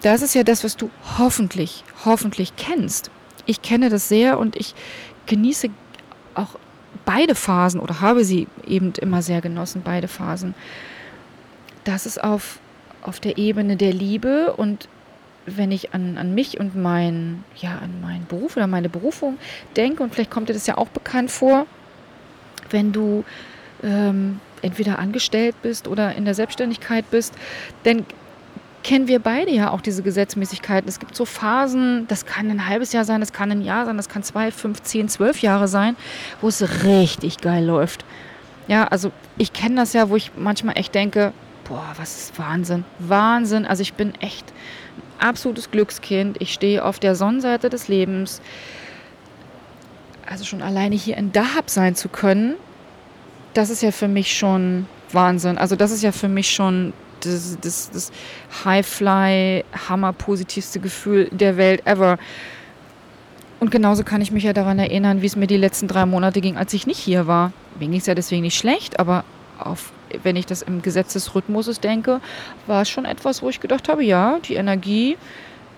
Das 0.00 0.22
ist 0.22 0.34
ja 0.34 0.42
das, 0.42 0.64
was 0.64 0.76
du 0.76 0.90
hoffentlich, 1.18 1.84
hoffentlich 2.04 2.56
kennst. 2.56 3.10
Ich 3.44 3.60
kenne 3.60 3.90
das 3.90 4.08
sehr 4.08 4.38
und 4.38 4.56
ich 4.56 4.74
genieße 5.26 5.68
auch 6.34 6.54
beide 7.08 7.34
Phasen 7.34 7.80
oder 7.80 8.02
habe 8.02 8.22
sie 8.22 8.48
eben 8.66 8.92
immer 9.00 9.22
sehr 9.22 9.40
genossen, 9.40 9.80
beide 9.82 10.08
Phasen. 10.08 10.54
Das 11.84 12.04
ist 12.04 12.22
auf, 12.22 12.58
auf 13.00 13.18
der 13.18 13.38
Ebene 13.38 13.78
der 13.78 13.94
Liebe 13.94 14.52
und 14.52 14.90
wenn 15.46 15.72
ich 15.72 15.94
an, 15.94 16.18
an 16.18 16.34
mich 16.34 16.60
und 16.60 16.76
mein, 16.76 17.44
ja, 17.56 17.78
an 17.78 18.02
meinen 18.02 18.26
Beruf 18.26 18.58
oder 18.58 18.66
meine 18.66 18.90
Berufung 18.90 19.38
denke, 19.74 20.02
und 20.02 20.12
vielleicht 20.12 20.30
kommt 20.30 20.50
dir 20.50 20.52
das 20.52 20.66
ja 20.66 20.76
auch 20.76 20.88
bekannt 20.88 21.30
vor, 21.30 21.64
wenn 22.68 22.92
du 22.92 23.24
ähm, 23.82 24.40
entweder 24.60 24.98
angestellt 24.98 25.54
bist 25.62 25.88
oder 25.88 26.14
in 26.14 26.26
der 26.26 26.34
Selbstständigkeit 26.34 27.10
bist, 27.10 27.32
dann 27.84 28.04
kennen 28.82 29.08
wir 29.08 29.18
beide 29.18 29.50
ja 29.50 29.70
auch 29.70 29.80
diese 29.80 30.02
Gesetzmäßigkeiten. 30.02 30.88
Es 30.88 30.98
gibt 30.98 31.14
so 31.14 31.24
Phasen, 31.24 32.06
das 32.08 32.26
kann 32.26 32.50
ein 32.50 32.66
halbes 32.66 32.92
Jahr 32.92 33.04
sein, 33.04 33.20
das 33.20 33.32
kann 33.32 33.50
ein 33.50 33.62
Jahr 33.62 33.86
sein, 33.86 33.96
das 33.96 34.08
kann 34.08 34.22
zwei, 34.22 34.50
fünf, 34.50 34.82
zehn, 34.82 35.08
zwölf 35.08 35.40
Jahre 35.42 35.68
sein, 35.68 35.96
wo 36.40 36.48
es 36.48 36.84
richtig 36.84 37.38
geil 37.38 37.64
läuft. 37.64 38.04
Ja, 38.66 38.84
also 38.84 39.12
ich 39.36 39.52
kenne 39.52 39.76
das 39.76 39.92
ja, 39.92 40.10
wo 40.10 40.16
ich 40.16 40.32
manchmal 40.36 40.78
echt 40.78 40.94
denke, 40.94 41.32
boah, 41.64 41.92
was 41.96 42.16
ist 42.16 42.38
Wahnsinn. 42.38 42.84
Wahnsinn. 42.98 43.66
Also 43.66 43.82
ich 43.82 43.94
bin 43.94 44.14
echt 44.20 44.52
ein 45.20 45.28
absolutes 45.28 45.70
Glückskind. 45.70 46.36
Ich 46.40 46.52
stehe 46.52 46.84
auf 46.84 46.98
der 46.98 47.14
Sonnenseite 47.14 47.70
des 47.70 47.88
Lebens. 47.88 48.40
Also 50.26 50.44
schon 50.44 50.62
alleine 50.62 50.94
hier 50.94 51.16
in 51.16 51.32
Dahab 51.32 51.70
sein 51.70 51.94
zu 51.94 52.08
können, 52.08 52.56
das 53.54 53.70
ist 53.70 53.82
ja 53.82 53.90
für 53.90 54.08
mich 54.08 54.36
schon 54.36 54.86
Wahnsinn. 55.12 55.56
Also 55.56 55.74
das 55.74 55.90
ist 55.90 56.02
ja 56.02 56.12
für 56.12 56.28
mich 56.28 56.50
schon 56.50 56.92
das, 57.20 57.58
das, 57.60 57.90
das 57.90 58.12
High-Fly, 58.64 59.64
hammer-positivste 59.88 60.80
Gefühl 60.80 61.28
der 61.30 61.56
Welt 61.56 61.86
ever. 61.86 62.18
Und 63.60 63.70
genauso 63.70 64.04
kann 64.04 64.20
ich 64.20 64.30
mich 64.30 64.44
ja 64.44 64.52
daran 64.52 64.78
erinnern, 64.78 65.20
wie 65.22 65.26
es 65.26 65.36
mir 65.36 65.46
die 65.46 65.56
letzten 65.56 65.88
drei 65.88 66.06
Monate 66.06 66.40
ging, 66.40 66.56
als 66.56 66.72
ich 66.72 66.86
nicht 66.86 66.98
hier 66.98 67.26
war. 67.26 67.52
Mir 67.78 67.88
ging 67.88 67.98
es 67.98 68.06
ja 68.06 68.14
deswegen 68.14 68.42
nicht 68.42 68.56
schlecht, 68.56 69.00
aber 69.00 69.24
auf, 69.58 69.92
wenn 70.22 70.36
ich 70.36 70.46
das 70.46 70.62
im 70.62 70.82
Gesetz 70.82 71.14
des 71.14 71.34
Rhythmuses 71.34 71.80
denke, 71.80 72.20
war 72.66 72.82
es 72.82 72.88
schon 72.88 73.04
etwas, 73.04 73.42
wo 73.42 73.48
ich 73.48 73.60
gedacht 73.60 73.88
habe, 73.88 74.04
ja, 74.04 74.38
die 74.44 74.54
Energie 74.54 75.16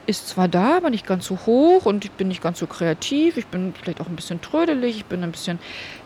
ist 0.06 0.28
zwar 0.28 0.48
da, 0.48 0.76
aber 0.76 0.90
nicht 0.90 1.06
ganz 1.06 1.26
so 1.26 1.38
hoch 1.46 1.86
und 1.86 2.04
ich 2.04 2.10
bin 2.10 2.28
nicht 2.28 2.42
ganz 2.42 2.58
so 2.58 2.66
kreativ. 2.66 3.36
Ich 3.36 3.46
bin 3.46 3.72
vielleicht 3.80 4.00
auch 4.00 4.08
ein 4.08 4.16
bisschen 4.16 4.40
trödelig, 4.40 4.96
ich 4.96 5.04
bin 5.04 5.22
ein 5.22 5.30
bisschen 5.30 5.58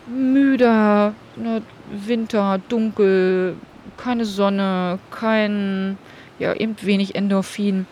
müder, 0.07 1.13
ne, 1.35 1.61
Winter, 1.89 2.59
dunkel, 2.69 3.55
keine 3.97 4.25
Sonne, 4.25 4.99
kein, 5.11 5.97
ja, 6.39 6.53
eben 6.53 6.75
wenig 6.81 7.15
Endorphin. 7.15 7.85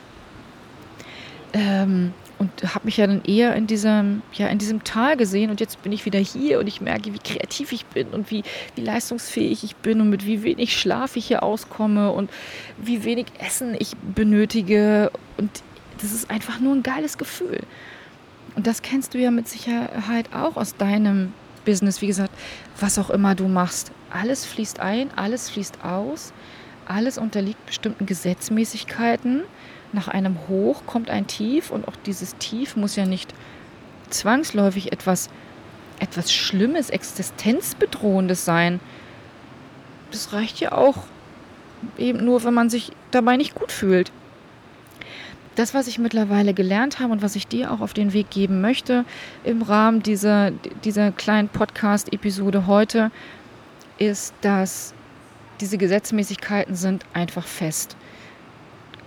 Ähm, 1.54 2.14
und 2.40 2.76
habe 2.76 2.86
mich 2.86 2.98
ja 2.98 3.08
dann 3.08 3.24
eher 3.24 3.56
in 3.56 3.68
diesem, 3.68 4.22
ja, 4.34 4.48
in 4.48 4.58
diesem 4.58 4.84
Tal 4.84 5.16
gesehen 5.16 5.50
und 5.50 5.62
jetzt 5.62 5.82
bin 5.82 5.92
ich 5.94 6.06
wieder 6.06 6.20
hier 6.20 6.60
und 6.60 6.68
ich 6.68 6.82
merke, 6.82 7.14
wie 7.14 7.20
kreativ 7.20 7.72
ich 7.72 7.86
bin 7.86 8.08
und 8.08 8.32
wie, 8.32 8.44
wie 8.76 8.82
leistungsfähig 8.82 9.64
ich 9.64 9.76
bin 9.78 10.02
und 10.02 10.10
mit 10.10 10.26
wie 10.26 10.44
wenig 10.44 10.78
Schlaf 10.78 11.16
ich 11.16 11.28
hier 11.28 11.44
auskomme 11.44 12.12
und 12.12 12.30
wie 12.78 13.06
wenig 13.06 13.28
Essen 13.40 13.76
ich 13.80 13.96
benötige 13.96 15.12
und 15.38 15.50
das 16.02 16.12
ist 16.12 16.30
einfach 16.30 16.60
nur 16.60 16.76
ein 16.76 16.84
geiles 16.84 17.18
Gefühl. 17.18 17.62
Und 18.56 18.68
das 18.68 18.82
kennst 18.82 19.14
du 19.14 19.20
ja 19.20 19.32
mit 19.32 19.48
Sicherheit 19.48 20.34
auch 20.34 20.58
aus 20.58 20.76
deinem 20.76 21.34
Business. 21.66 22.02
Wie 22.02 22.08
gesagt, 22.08 22.34
was 22.80 23.00
auch 23.00 23.10
immer 23.10 23.36
du 23.36 23.48
machst, 23.48 23.92
alles 24.10 24.46
fließt 24.46 24.80
ein, 24.80 25.10
alles 25.16 25.50
fließt 25.50 25.84
aus, 25.84 26.34
alles 26.86 27.18
unterliegt 27.18 27.66
bestimmten 27.66 28.06
Gesetzmäßigkeiten. 28.06 29.44
Nach 29.92 30.08
einem 30.08 30.48
Hoch 30.48 30.84
kommt 30.86 31.10
ein 31.10 31.28
Tief 31.28 31.72
und 31.72 31.88
auch 31.88 31.96
dieses 32.06 32.36
Tief 32.38 32.76
muss 32.76 32.96
ja 32.96 33.06
nicht 33.06 33.34
zwangsläufig 34.10 34.92
etwas, 34.92 35.30
etwas 36.00 36.34
Schlimmes, 36.34 36.90
Existenzbedrohendes 36.90 38.46
sein. 38.46 38.80
Das 40.12 40.34
reicht 40.34 40.60
ja 40.60 40.72
auch 40.74 40.98
eben 41.98 42.24
nur, 42.24 42.44
wenn 42.44 42.54
man 42.54 42.70
sich 42.70 42.92
dabei 43.12 43.38
nicht 43.38 43.56
gut 43.56 43.72
fühlt 43.72 44.12
das, 45.56 45.74
was 45.74 45.88
ich 45.88 46.00
mittlerweile 46.00 46.54
gelernt 46.54 47.00
habe 47.00 47.14
und 47.14 47.22
was 47.22 47.36
ich 47.36 47.48
dir 47.48 47.72
auch 47.72 47.82
auf 47.82 47.94
den 47.94 48.14
Weg 48.14 48.30
geben 48.30 48.62
möchte 48.62 49.06
im 49.44 49.62
Rahmen 49.62 50.02
dieser, 50.02 50.52
dieser 50.84 51.12
kleinen 51.12 51.50
Podcast-Episode 51.50 52.68
heute, 52.68 53.12
ist, 53.98 54.34
dass 54.42 54.94
diese 55.62 55.78
Gesetzmäßigkeiten 55.78 56.76
sind 56.76 57.06
einfach 57.14 57.46
fest. 57.46 57.96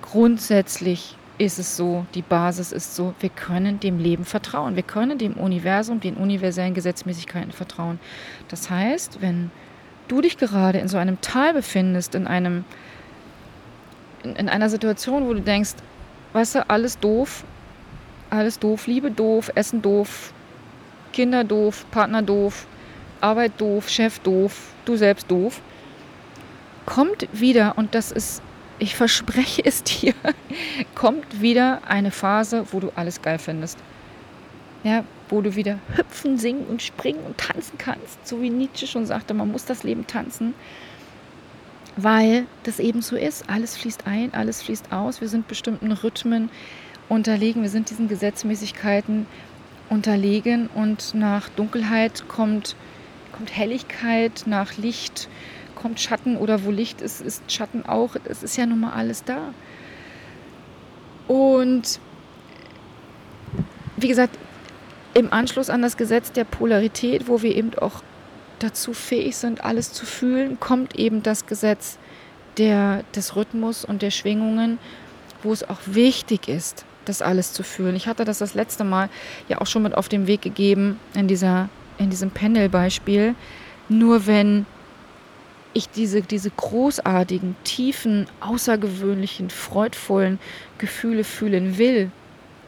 Grundsätzlich 0.03 1.17
ist 1.39 1.59
es 1.59 1.77
so, 1.77 2.07
die 2.15 2.23
Basis 2.23 2.73
ist 2.73 2.97
so, 2.97 3.15
wir 3.21 3.29
können 3.29 3.81
dem 3.81 3.99
Leben 3.99 4.25
vertrauen. 4.25 4.77
Wir 4.77 4.83
können 4.83 5.19
dem 5.19 5.35
Universum, 5.35 6.01
den 6.01 6.15
universellen 6.15 6.75
Gesetzmäßigkeiten 6.75 7.53
vertrauen. 7.53 7.99
Das 8.49 8.71
heißt, 8.71 9.21
wenn 9.21 9.51
du 10.09 10.21
dich 10.21 10.39
gerade 10.39 10.79
in 10.79 10.89
so 10.89 10.97
einem 10.97 11.21
Tal 11.21 11.53
befindest, 11.53 12.15
in 12.15 12.27
einem 12.27 12.65
in, 14.23 14.37
in 14.37 14.49
einer 14.49 14.71
Situation, 14.71 15.27
wo 15.27 15.35
du 15.35 15.41
denkst, 15.41 15.75
weißt 16.37 16.57
du, 16.57 16.71
alles 16.71 16.99
doof. 16.99 17.45
Alles 18.29 18.59
doof. 18.59 18.87
Liebe 18.87 19.11
doof, 19.11 19.51
Essen 19.55 19.81
doof, 19.81 20.33
Kinder 21.13 21.45
doof, 21.45 21.87
Partner 21.91 22.23
doof, 22.23 22.67
Arbeit 23.21 23.53
doof, 23.59 23.89
Chef 23.89 24.19
doof, 24.19 24.73
du 24.85 24.97
selbst 24.97 25.31
doof. 25.31 25.63
Kommt 26.85 27.27
wieder, 27.33 27.79
und 27.79 27.95
das 27.95 28.13
ist, 28.13 28.43
ich 28.79 28.95
verspreche 28.95 29.65
es 29.65 29.83
dir, 29.83 30.13
kommt 30.95 31.41
wieder 31.41 31.81
eine 31.89 32.11
Phase, 32.11 32.67
wo 32.71 32.81
du 32.81 32.93
alles 32.97 33.23
geil 33.23 33.39
findest. 33.39 33.79
Ja, 34.85 35.05
wo 35.31 35.41
du 35.41 35.57
wieder 35.57 35.79
hüpfen, 35.95 36.37
singen 36.37 36.67
und 36.67 36.83
springen 36.83 37.25
und 37.25 37.39
tanzen 37.39 37.79
kannst. 37.79 38.27
So 38.27 38.43
wie 38.43 38.51
Nietzsche 38.51 38.87
schon 38.87 39.07
sagte, 39.07 39.33
man 39.33 39.51
muss 39.51 39.65
das 39.65 39.85
Leben 39.85 40.07
tanzen 40.07 40.55
weil 41.97 42.47
das 42.63 42.79
eben 42.79 43.03
so 43.03 43.17
ist. 43.17 43.49
Alles 43.49 43.77
fließt 43.77 44.07
ein, 44.07 44.35
alles 44.35 44.63
fließt 44.63 44.93
aus. 44.93 45.21
Wir 45.21 45.29
sind 45.29 45.49
bestimmten 45.49 45.93
Rhythmen 45.93 46.51
unterlegen, 47.09 47.63
wir 47.63 47.71
sind 47.71 47.91
diesen 47.91 48.09
Gesetzmäßigkeiten 48.09 49.27
unterlegen 49.89 50.69
und 50.75 51.15
nach 51.15 51.49
Dunkelheit 51.51 52.25
kommt, 52.29 52.77
kommt 53.33 53.57
Helligkeit, 53.57 54.43
nach 54.47 54.77
Licht 54.77 55.29
kommt 55.75 56.01
Schatten 56.01 56.37
oder 56.37 56.65
wo 56.65 56.71
Licht 56.71 57.01
ist, 57.01 57.21
ist 57.21 57.51
Schatten 57.53 57.87
auch. 57.87 58.17
Es 58.25 58.43
ist 58.43 58.57
ja 58.57 58.67
nun 58.67 58.81
mal 58.81 58.93
alles 58.93 59.25
da. 59.25 59.55
Und 61.29 62.01
wie 63.97 64.09
gesagt, 64.09 64.37
im 65.15 65.33
Anschluss 65.33 65.71
an 65.71 65.83
das 65.83 65.97
Gesetz 65.97 66.33
der 66.33 66.45
Polarität, 66.45 67.29
wo 67.29 67.43
wir 67.43 67.55
eben 67.55 67.73
auch 67.79 68.03
dazu 68.59 68.93
fähig 68.93 69.37
sind, 69.37 69.65
alles 69.65 69.93
zu 69.93 70.07
fühlen, 70.07 70.59
kommt 70.61 70.97
eben 70.97 71.23
das 71.23 71.47
Gesetz 71.47 71.99
der, 72.59 73.05
des 73.15 73.37
Rhythmus 73.37 73.85
und 73.85 74.03
der 74.03 74.11
Schwingungen, 74.11 74.79
wo 75.43 75.53
es 75.53 75.69
auch 75.69 75.81
wichtig 75.87 76.49
ist, 76.49 76.85
das 77.05 77.23
alles 77.23 77.53
zu 77.53 77.63
fühlen. 77.63 77.97
Ich 77.97 78.07
hatte 78.09 78.25
das 78.25 78.39
das 78.39 78.55
letzte 78.55 78.85
Mal 78.85 79.09
ja 79.49 79.61
auch 79.61 79.67
schon 79.67 79.83
mit 79.83 79.95
auf 79.95 80.09
den 80.09 80.27
Weg 80.27 80.43
gegeben 80.43 80.99
in, 81.15 81.29
dieser, 81.29 81.69
in 81.99 82.11
diesem 82.11 82.31
Panel-Beispiel. 82.31 83.35
Nur 83.89 84.27
wenn 84.27 84.67
ich 85.73 85.91
diese, 85.91 86.23
diese 86.23 86.51
großartigen, 86.51 87.55
tiefen, 87.63 88.27
außergewöhnlichen, 88.41 89.51
freudvollen 89.51 90.39
Gefühle 90.79 91.23
fühlen 91.23 91.79
will, 91.79 92.11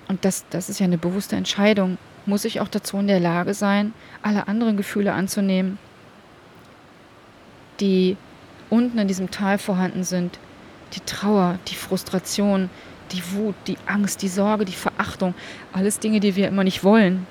und 0.09 0.25
das, 0.25 0.45
das 0.50 0.68
ist 0.68 0.80
ja 0.80 0.85
eine 0.85 0.99
bewusste 0.99 1.37
Entscheidung, 1.37 1.99
muss 2.29 2.45
ich 2.45 2.61
auch 2.61 2.69
dazu 2.69 2.99
in 2.99 3.07
der 3.09 3.21
Lage 3.21 3.55
sein, 3.55 3.93
alle 4.23 4.49
anderen 4.49 4.77
Gefühle 4.77 5.15
anzunehmen, 5.15 5.79
die 7.81 8.17
unten 8.71 8.99
in 8.99 9.09
diesem 9.09 9.31
Tal 9.31 9.59
vorhanden 9.59 10.05
sind. 10.05 10.39
Die 10.95 11.01
Trauer, 11.01 11.59
die 11.69 11.75
Frustration, 11.75 12.71
die 13.13 13.23
Wut, 13.33 13.55
die 13.67 13.79
Angst, 13.87 14.23
die 14.23 14.29
Sorge, 14.29 14.65
die 14.65 14.73
Verachtung. 14.73 15.35
Alles 15.73 15.99
Dinge, 15.99 16.21
die 16.21 16.37
wir 16.37 16.49
immer 16.49 16.65
nicht 16.65 16.85
wollen. 16.85 17.27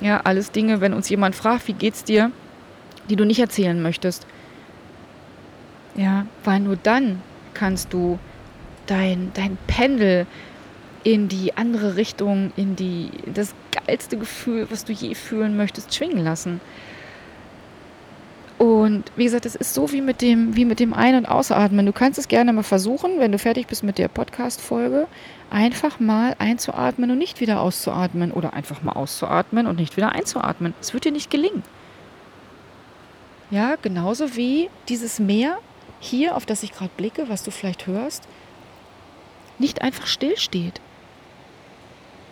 Ja, 0.00 0.20
alles 0.24 0.50
Dinge, 0.50 0.80
wenn 0.80 0.92
uns 0.92 1.08
jemand 1.08 1.34
fragt, 1.34 1.66
wie 1.68 1.72
geht's 1.72 2.04
dir, 2.04 2.30
die 3.08 3.16
du 3.16 3.24
nicht 3.24 3.40
erzählen 3.40 3.80
möchtest. 3.80 4.26
Ja, 5.94 6.26
weil 6.44 6.60
nur 6.60 6.76
dann 6.76 7.22
kannst 7.54 7.92
du 7.92 8.18
dein, 8.86 9.30
dein 9.34 9.56
Pendel 9.66 10.26
in 11.04 11.28
die 11.28 11.56
andere 11.56 11.96
Richtung, 11.96 12.52
in 12.56 12.76
die 12.76 13.10
das 13.32 13.54
geilste 13.70 14.16
Gefühl, 14.16 14.66
was 14.70 14.84
du 14.84 14.92
je 14.92 15.14
fühlen 15.14 15.56
möchtest, 15.56 15.94
schwingen 15.94 16.24
lassen. 16.24 16.60
Und 18.56 19.04
wie 19.16 19.24
gesagt, 19.24 19.44
es 19.44 19.54
ist 19.56 19.74
so 19.74 19.92
wie 19.92 20.00
mit 20.00 20.22
dem, 20.22 20.56
wie 20.56 20.64
mit 20.64 20.80
dem 20.80 20.94
Ein- 20.94 21.16
und 21.16 21.26
Ausatmen. 21.26 21.84
Du 21.84 21.92
kannst 21.92 22.18
es 22.18 22.28
gerne 22.28 22.52
mal 22.52 22.62
versuchen, 22.62 23.18
wenn 23.18 23.32
du 23.32 23.38
fertig 23.38 23.66
bist 23.66 23.82
mit 23.82 23.98
der 23.98 24.08
Podcast-Folge, 24.08 25.06
einfach 25.50 26.00
mal 26.00 26.34
einzuatmen 26.38 27.10
und 27.10 27.18
nicht 27.18 27.40
wieder 27.40 27.60
auszuatmen. 27.60 28.32
Oder 28.32 28.54
einfach 28.54 28.82
mal 28.82 28.92
auszuatmen 28.92 29.66
und 29.66 29.78
nicht 29.78 29.98
wieder 29.98 30.12
einzuatmen. 30.12 30.72
Es 30.80 30.94
wird 30.94 31.04
dir 31.04 31.12
nicht 31.12 31.30
gelingen. 31.30 31.62
Ja, 33.50 33.76
genauso 33.82 34.36
wie 34.36 34.70
dieses 34.88 35.18
Meer 35.18 35.58
hier, 36.00 36.36
auf 36.36 36.46
das 36.46 36.62
ich 36.62 36.72
gerade 36.72 36.90
blicke, 36.96 37.28
was 37.28 37.42
du 37.42 37.50
vielleicht 37.50 37.86
hörst, 37.86 38.26
nicht 39.58 39.82
einfach 39.82 40.06
stillsteht. 40.06 40.80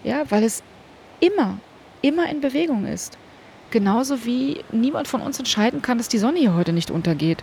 Ja, 0.05 0.31
weil 0.31 0.43
es 0.45 0.63
immer, 1.21 1.59
immer 2.01 2.29
in 2.29 2.41
Bewegung 2.41 2.87
ist. 2.87 3.19
Genauso 3.71 4.25
wie 4.25 4.63
niemand 4.71 5.09
von 5.09 5.23
uns 5.23 5.39
entscheiden 5.39 5.81
kann, 5.81 5.99
dass 5.99 6.09
die 6.09 6.19
Sonne 6.19 6.39
hier 6.39 6.55
heute 6.55 6.73
nicht 6.73 6.91
untergeht. 6.91 7.43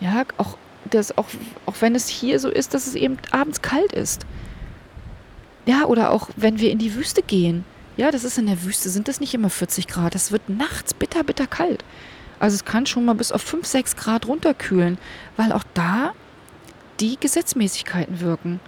Ja, 0.00 0.24
auch, 0.36 0.56
das, 0.90 1.16
auch, 1.16 1.26
auch 1.66 1.76
wenn 1.80 1.94
es 1.94 2.08
hier 2.08 2.38
so 2.38 2.50
ist, 2.50 2.74
dass 2.74 2.86
es 2.86 2.94
eben 2.94 3.18
abends 3.30 3.62
kalt 3.62 3.92
ist. 3.92 4.26
Ja, 5.66 5.84
oder 5.84 6.10
auch 6.10 6.28
wenn 6.36 6.58
wir 6.58 6.70
in 6.70 6.78
die 6.78 6.94
Wüste 6.94 7.22
gehen. 7.22 7.64
Ja, 7.96 8.10
das 8.10 8.24
ist 8.24 8.38
in 8.38 8.46
der 8.46 8.64
Wüste, 8.64 8.88
sind 8.88 9.08
das 9.08 9.20
nicht 9.20 9.34
immer 9.34 9.50
40 9.50 9.86
Grad. 9.86 10.14
Das 10.14 10.32
wird 10.32 10.48
nachts 10.48 10.94
bitter, 10.94 11.22
bitter 11.22 11.46
kalt. 11.46 11.84
Also 12.38 12.54
es 12.54 12.64
kann 12.64 12.86
schon 12.86 13.04
mal 13.04 13.14
bis 13.14 13.32
auf 13.32 13.42
5, 13.42 13.66
6 13.66 13.96
Grad 13.96 14.26
runterkühlen, 14.26 14.98
weil 15.36 15.52
auch 15.52 15.64
da 15.74 16.12
die 16.98 17.18
Gesetzmäßigkeiten 17.20 18.20
wirken. 18.20 18.60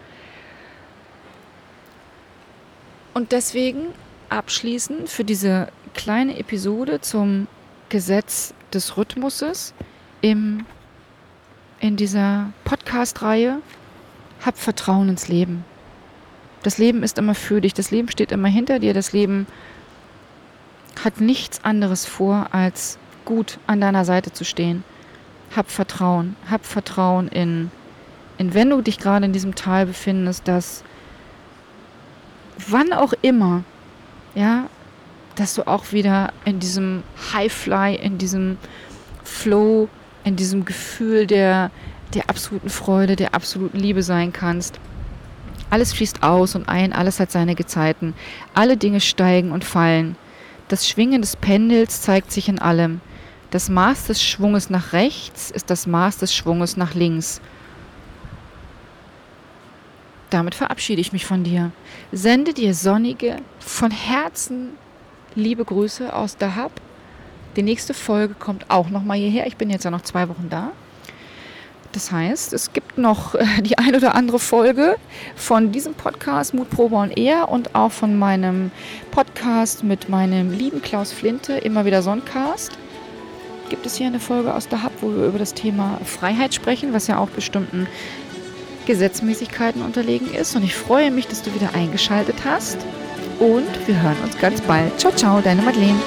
Und 3.14 3.33
deswegen 3.33 3.88
abschließend 4.31 5.09
für 5.09 5.25
diese 5.25 5.69
kleine 5.95 6.38
Episode 6.38 7.00
zum 7.00 7.47
Gesetz 7.90 8.54
des 8.73 8.97
Rhythmuses 8.97 9.75
im, 10.23 10.64
in 11.81 11.97
dieser 11.97 12.52
Podcast-Reihe, 12.64 13.59
hab 14.45 14.57
Vertrauen 14.57 15.11
ins 15.11 15.28
Leben. 15.28 15.64
Das 16.62 16.78
Leben 16.78 17.02
ist 17.02 17.19
immer 17.19 17.35
für 17.35 17.61
dich, 17.61 17.75
das 17.75 17.90
Leben 17.90 18.09
steht 18.09 18.33
immer 18.33 18.49
hinter 18.49 18.78
dir, 18.78 18.95
das 18.95 19.12
Leben 19.12 19.47
hat 21.04 21.21
nichts 21.21 21.64
anderes 21.64 22.07
vor, 22.07 22.49
als 22.52 22.99
gut 23.25 23.59
an 23.66 23.81
deiner 23.81 24.04
Seite 24.04 24.33
zu 24.33 24.45
stehen. 24.45 24.85
Hab 25.54 25.71
Vertrauen, 25.71 26.37
hab 26.50 26.64
Vertrauen 26.64 27.28
in, 27.28 27.71
in 28.38 28.54
wenn 28.54 28.71
du 28.71 28.81
dich 28.81 28.99
gerade 28.99 29.26
in 29.26 29.33
diesem 29.33 29.54
Tal 29.54 29.87
befindest, 29.87 30.49
dass 30.49 30.83
wann 32.68 32.92
auch 32.92 33.12
immer, 33.23 33.64
ja, 34.35 34.68
dass 35.37 35.54
du 35.54 35.66
auch 35.66 35.92
wieder 35.92 36.32
in 36.44 36.61
diesem 36.61 37.02
Highfly, 37.32 37.97
in 37.97 38.18
diesem 38.18 38.59
Flow, 39.25 39.88
in 40.25 40.37
diesem 40.37 40.64
Gefühl 40.64 41.26
der, 41.26 41.71
der 42.14 42.28
absoluten 42.28 42.71
Freude, 42.71 43.16
der 43.16 43.35
absoluten 43.35 43.78
Liebe 43.78 44.02
sein 44.02 44.32
kannst. 44.32 44.78
Alles 45.71 45.94
fließt 45.94 46.23
aus 46.23 46.54
und 46.54 46.68
ein, 46.68 46.92
alles 46.92 47.18
hat 47.18 47.30
seine 47.30 47.54
Gezeiten. 47.54 48.14
Alle 48.52 48.76
Dinge 48.76 49.00
steigen 49.00 49.52
und 49.52 49.64
fallen. 49.64 50.16
Das 50.68 50.87
Schwingen 50.87 51.23
des 51.23 51.37
Pendels 51.37 52.02
zeigt 52.02 52.30
sich 52.30 52.49
in 52.49 52.59
allem. 52.59 53.00
Das 53.50 53.68
Maß 53.68 54.06
des 54.06 54.23
Schwunges 54.23 54.71
nach 54.71 54.92
rechts 54.92 55.50
ist 55.50 55.71
das 55.71 55.87
Maß 55.87 56.18
des 56.18 56.35
Schwunges 56.35 56.76
nach 56.76 56.94
links. 56.94 57.40
Damit 60.33 60.55
verabschiede 60.55 61.03
ich 61.03 61.12
mich 61.12 61.27
von 61.27 61.45
dir. 61.45 61.73
Sende 62.11 62.55
dir 62.55 62.73
sonnige, 62.73 63.37
von 63.59 63.91
Herzen 63.91 64.71
liebe 65.35 65.62
Grüße 65.62 66.11
aus 66.11 66.39
Dahab. 66.39 66.73
Die 67.55 67.62
nächste 67.62 67.93
Folge 67.93 68.33
kommt 68.33 68.71
auch 68.71 68.89
nochmal 68.89 69.19
hierher. 69.19 69.47
Ich 69.47 69.59
bin 69.59 69.69
jetzt 69.69 69.85
ja 69.85 69.91
noch 69.91 70.01
zwei 70.01 70.31
Wochen 70.31 70.49
da. 70.49 70.71
Das 71.93 72.11
heißt, 72.11 72.55
es 72.55 72.73
gibt 72.73 72.97
noch 72.97 73.35
äh, 73.35 73.45
die 73.61 73.77
ein 73.77 73.95
oder 73.95 74.15
andere 74.15 74.39
Folge 74.39 74.97
von 75.37 75.71
diesem 75.71 75.93
Podcast 75.93 76.55
Mutprobe 76.55 76.97
und 76.97 77.19
Ehr 77.19 77.51
und 77.51 77.75
auch 77.75 77.93
von 77.93 78.19
meinem 78.19 78.71
Podcast 79.11 79.85
mit 79.85 80.09
meinem 80.09 80.51
lieben 80.51 80.81
Klaus 80.81 81.12
Flinte, 81.12 81.53
immer 81.59 81.85
wieder 81.85 82.01
Sonncast. 82.01 82.73
Gibt 83.69 83.85
es 83.85 83.97
hier 83.97 84.07
eine 84.07 84.21
Folge 84.21 84.55
aus 84.55 84.67
der 84.67 84.83
Hub, 84.83 84.93
wo 85.03 85.15
wir 85.15 85.27
über 85.27 85.39
das 85.39 85.53
Thema 85.53 86.01
Freiheit 86.07 86.55
sprechen, 86.55 86.95
was 86.95 87.07
ja 87.07 87.19
auch 87.19 87.29
bestimmten 87.29 87.87
Gesetzmäßigkeiten 88.87 89.83
unterlegen 89.83 90.33
ist. 90.35 90.55
Und 90.57 90.65
ich 90.65 90.75
freue 90.75 91.11
mich, 91.11 91.27
dass 91.27 91.43
du 91.43 91.55
wieder 91.55 91.75
eingeschaltet 91.75 92.37
hast. 92.45 92.79
Und 93.39 93.67
wir 93.87 94.01
hören 94.01 94.17
uns 94.23 94.39
ganz 94.39 94.61
bald. 94.61 94.99
Ciao, 95.01 95.12
ciao, 95.15 95.41
deine 95.41 95.62
Madeleine. 95.62 96.01